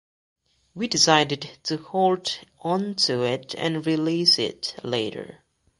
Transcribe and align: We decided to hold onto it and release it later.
We 0.73 0.87
decided 0.87 1.47
to 1.65 1.77
hold 1.77 2.39
onto 2.61 3.21
it 3.21 3.53
and 3.55 3.85
release 3.85 4.39
it 4.39 4.75
later. 4.83 5.43